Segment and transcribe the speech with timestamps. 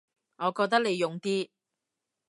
[0.37, 1.47] 我覺得你勇啲